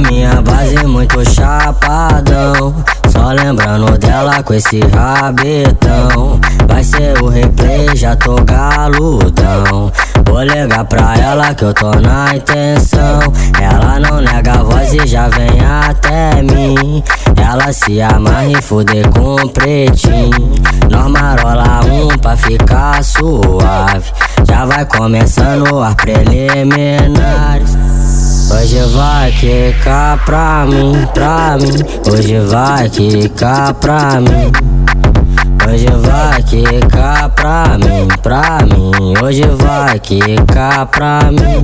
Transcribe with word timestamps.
minha 0.00 0.40
base, 0.42 0.76
é 0.76 0.84
muito 0.84 1.24
chapadão. 1.30 2.74
Só 3.10 3.32
lembrando 3.32 3.98
dela 3.98 4.42
com 4.42 4.54
esse 4.54 4.80
rabetão. 4.80 6.40
Vai 6.66 6.84
ser 6.84 7.20
o 7.22 7.28
replay, 7.28 7.88
já 7.94 8.14
tô 8.16 8.36
galudão. 8.44 9.92
Vou 10.26 10.42
ligar 10.42 10.84
pra 10.84 11.16
ela 11.16 11.54
que 11.54 11.64
eu 11.64 11.74
tô 11.74 11.90
na 11.92 12.36
intenção. 12.36 13.20
Ela 13.60 13.98
não 13.98 14.20
nega 14.20 14.60
a 14.60 14.62
voz 14.62 14.92
e 14.92 15.06
já 15.06 15.28
vem 15.28 15.60
até 15.60 16.42
mim. 16.42 17.02
Ela 17.36 17.72
se 17.72 18.00
amarra 18.00 18.46
e 18.46 18.62
fuder 18.62 19.08
com 19.10 19.34
o 19.34 19.48
pretinho. 19.48 20.52
Nós 20.90 21.10
marola 21.10 21.80
um 21.84 22.08
pra 22.18 22.36
ficar 22.36 23.02
suave. 23.02 24.12
Já 24.46 24.64
vai 24.64 24.84
começando 24.84 25.82
as 25.82 25.94
preliminares. 25.94 27.97
Hoje 28.50 28.80
vai 28.94 29.30
quicar 29.32 30.24
pra 30.24 30.64
mim, 30.66 31.06
pra 31.12 31.56
mim. 31.58 31.84
Hoje 32.10 32.38
vai 32.40 32.88
quicar 32.88 33.74
pra 33.74 34.20
mim. 34.20 34.50
Hoje 35.68 35.86
vai 35.86 36.42
quicar 36.42 37.28
pra 37.30 37.78
mim, 37.78 38.08
pra 38.22 38.58
mim. 38.64 39.14
Hoje 39.22 39.44
vai 39.44 39.98
quicar 40.00 40.86
pra 40.86 41.30
mim. 41.30 41.62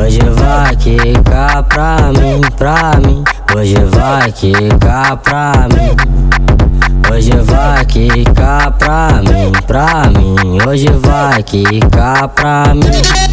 Hoje 0.00 0.20
vai 0.20 0.76
quicar 0.76 1.62
pra 1.62 1.96
mim, 2.12 2.40
pra 2.58 2.96
mim. 3.06 3.24
Hoje 3.56 3.76
vai 3.84 4.32
quicar 4.32 5.16
pra 5.18 5.68
mim. 5.72 7.12
Hoje 7.12 7.30
vai 7.30 7.84
quicar 7.84 8.72
pra 8.72 9.22
mim, 9.22 9.52
pra 9.66 10.10
mim. 10.10 10.58
Hoje 10.66 10.88
vai 10.88 11.42
quicar 11.42 12.28
pra 12.28 12.74
mim. 12.74 13.29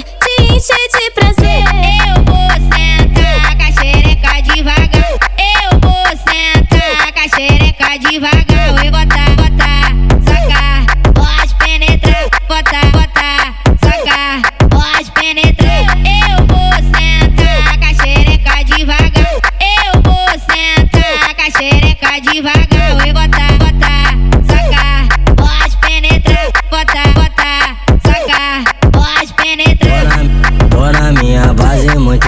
te 0.00 0.42
encher 0.42 0.88
de 0.90 1.10
prazer. 1.14 1.64
Eu 2.06 2.11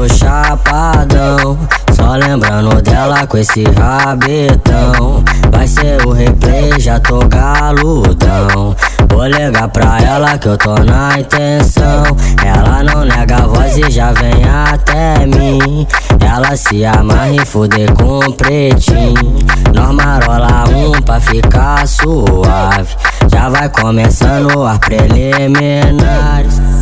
chapadão. 0.09 1.59
Só 1.93 2.17
lembrando 2.17 2.81
dela 2.83 3.27
com 3.27 3.39
esse 3.39 3.65
rabetão. 3.65 5.23
Vai 5.51 5.67
ser 5.67 6.05
o 6.07 6.13
replay, 6.13 6.79
já 6.79 6.99
tô 7.01 7.21
galudão. 7.21 8.75
Vou 9.09 9.27
ligar 9.27 9.69
pra 9.69 10.01
ela 10.01 10.39
que 10.39 10.49
eu 10.49 10.59
tô 10.59 10.75
na 10.75 11.19
intenção. 11.19 12.05
Ela 12.45 12.83
não 12.83 13.05
nega 13.05 13.37
a 13.37 13.47
voz 13.47 13.77
e 13.77 13.91
já 13.91 14.13
vem 14.13 14.45
até 14.45 15.27
mim. 15.27 15.87
Ela 16.21 16.57
se 16.57 16.85
amarra 16.85 17.31
e 17.31 17.45
fuder 17.45 17.93
com 17.95 18.19
um 18.19 18.33
pretinho. 18.33 19.39
Nós 19.73 19.95
marola 19.95 20.65
um 20.69 21.01
pra 21.03 21.21
ficar 21.21 21.87
suave. 21.87 22.97
Já 23.29 23.49
vai 23.49 23.69
começando 23.69 24.65
as 24.65 24.79
preliminares. 24.79 26.74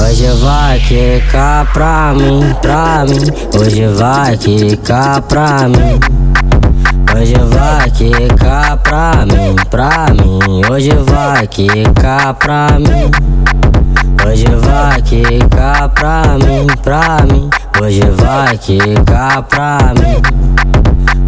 Hoje 0.00 0.28
vai 0.40 0.78
quicar 0.80 1.66
pra 1.72 2.14
mim, 2.14 2.54
pra 2.62 3.04
mim. 3.04 3.20
Hoje 3.58 3.86
vai 3.88 4.36
quicar 4.36 5.20
pra 5.22 5.68
mim. 5.68 5.98
Hoje 7.14 7.34
vai 7.34 7.90
quicar 7.90 8.76
pra 8.78 9.26
mim, 9.26 9.56
pra 9.68 10.06
mim. 10.14 10.62
Hoje 10.70 10.92
vai 10.94 11.46
quicar 11.46 12.34
pra 12.34 12.78
mim. 12.78 13.10
Hoje 14.24 14.46
vai 14.46 15.02
quicar 15.02 15.88
pra 15.88 16.22
mim, 16.38 16.66
pra 16.82 17.24
mim. 17.30 17.50
Hoje 17.82 18.02
vai 18.10 18.56
quicar 18.56 19.42
pra 19.42 19.78
mim. 19.98 20.22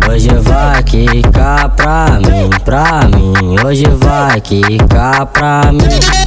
Hoje 0.09 0.29
vai 0.29 0.83
quicar 0.83 1.69
pra 1.71 2.07
mim, 2.21 2.51
pra 2.65 3.09
mim. 3.09 3.57
Hoje 3.65 3.87
vai 3.89 4.41
quicar 4.41 5.27
pra 5.27 5.73
mim. 5.73 6.20